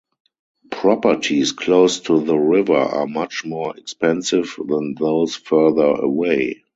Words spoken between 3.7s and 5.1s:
expensive than